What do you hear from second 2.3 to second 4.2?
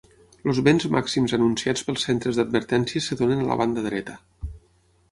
d'advertències es donen a la banda dreta.